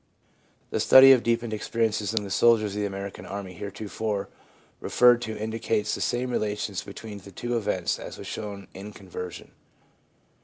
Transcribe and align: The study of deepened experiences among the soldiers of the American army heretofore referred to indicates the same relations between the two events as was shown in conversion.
The 0.71 0.79
study 0.79 1.11
of 1.11 1.21
deepened 1.21 1.53
experiences 1.53 2.11
among 2.11 2.23
the 2.25 2.31
soldiers 2.31 2.73
of 2.75 2.81
the 2.81 2.87
American 2.87 3.23
army 3.23 3.53
heretofore 3.53 4.29
referred 4.79 5.21
to 5.21 5.37
indicates 5.37 5.93
the 5.93 6.01
same 6.01 6.31
relations 6.31 6.81
between 6.81 7.19
the 7.19 7.29
two 7.31 7.55
events 7.55 7.99
as 7.99 8.17
was 8.17 8.25
shown 8.25 8.67
in 8.73 8.93
conversion. 8.93 9.51